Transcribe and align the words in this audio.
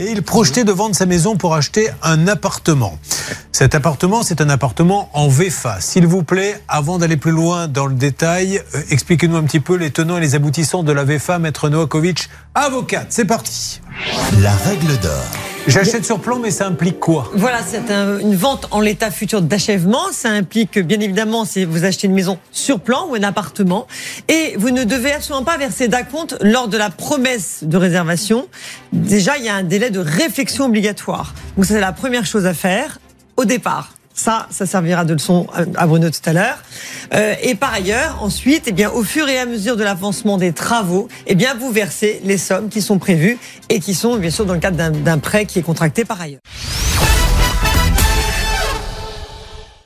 et 0.00 0.10
il 0.10 0.22
projetait 0.22 0.64
de 0.64 0.72
vendre 0.72 0.96
sa 0.96 1.04
maison 1.04 1.36
pour 1.36 1.54
acheter 1.54 1.90
un 2.02 2.26
appartement. 2.26 2.98
Cet 3.52 3.74
appartement, 3.74 4.22
c'est 4.22 4.40
un 4.40 4.48
appartement 4.48 5.10
en 5.12 5.28
VFA. 5.28 5.80
S'il 5.80 6.06
vous 6.06 6.22
plaît, 6.22 6.60
avant 6.68 6.98
d'aller 6.98 7.18
plus 7.18 7.32
loin 7.32 7.68
dans 7.68 7.86
le 7.86 7.94
détail, 7.94 8.62
euh, 8.74 8.82
expliquez-nous 8.90 9.36
un 9.36 9.42
petit 9.42 9.60
peu 9.60 9.76
les 9.76 9.90
tenants 9.90 10.16
et 10.16 10.20
les 10.20 10.34
aboutissants 10.34 10.82
de 10.82 10.92
la 10.92 11.04
VFA, 11.04 11.38
Maître 11.38 11.68
Novakovic, 11.68 12.30
avocate. 12.54 13.08
C'est 13.10 13.26
parti. 13.26 13.82
La 14.40 14.52
règle 14.52 14.98
d'or. 15.00 15.49
J'achète 15.66 16.04
sur 16.04 16.18
plan, 16.20 16.38
mais 16.38 16.50
ça 16.50 16.66
implique 16.66 16.98
quoi? 16.98 17.30
Voilà, 17.34 17.58
c'est 17.66 17.90
un- 17.92 18.18
une 18.18 18.34
vente 18.34 18.66
en 18.70 18.80
l'état 18.80 19.10
futur 19.10 19.42
d'achèvement. 19.42 20.10
Ça 20.12 20.30
implique 20.30 20.72
que, 20.72 20.80
bien 20.80 20.98
évidemment, 21.00 21.44
si 21.44 21.64
vous 21.64 21.84
achetez 21.84 22.06
une 22.06 22.14
maison 22.14 22.38
sur 22.50 22.80
plan 22.80 23.06
ou 23.08 23.14
un 23.14 23.22
appartement, 23.22 23.86
et 24.28 24.54
vous 24.58 24.70
ne 24.70 24.84
devez 24.84 25.12
absolument 25.12 25.44
pas 25.44 25.58
verser 25.58 25.86
d'acompte 25.88 26.36
lors 26.40 26.68
de 26.68 26.76
la 26.76 26.90
promesse 26.90 27.58
de 27.62 27.76
réservation. 27.76 28.48
Déjà, 28.92 29.36
il 29.38 29.44
y 29.44 29.48
a 29.48 29.54
un 29.54 29.62
délai 29.62 29.90
de 29.90 30.00
réflexion 30.00 30.64
obligatoire. 30.66 31.34
Donc, 31.56 31.66
c'est 31.66 31.78
la 31.80 31.92
première 31.92 32.26
chose 32.26 32.46
à 32.46 32.54
faire 32.54 32.98
au 33.36 33.44
départ. 33.44 33.92
Ça, 34.22 34.46
ça 34.50 34.66
servira 34.66 35.06
de 35.06 35.14
leçon 35.14 35.46
à- 35.76 35.86
Bruno 35.86 36.10
tout 36.10 36.20
à 36.26 36.34
l'heure. 36.34 36.58
Euh, 37.14 37.32
et 37.42 37.54
par 37.54 37.72
ailleurs, 37.72 38.18
ensuite, 38.20 38.64
eh 38.66 38.72
bien, 38.72 38.90
au 38.90 39.02
fur 39.02 39.26
et 39.30 39.38
à 39.38 39.46
mesure 39.46 39.78
de 39.78 39.82
l'avancement 39.82 40.36
des 40.36 40.52
travaux, 40.52 41.08
eh 41.26 41.34
bien, 41.34 41.54
vous 41.58 41.70
versez 41.70 42.20
les 42.22 42.36
sommes 42.36 42.68
qui 42.68 42.82
sont 42.82 42.98
prévues 42.98 43.38
et 43.70 43.80
qui 43.80 43.94
sont, 43.94 44.16
bien 44.18 44.28
sûr, 44.28 44.44
dans 44.44 44.52
le 44.52 44.60
cadre 44.60 44.76
d'un 44.90 45.18
prêt 45.18 45.46
qui 45.46 45.58
est 45.58 45.62
contracté 45.62 46.04
par 46.04 46.20
ailleurs. 46.20 46.40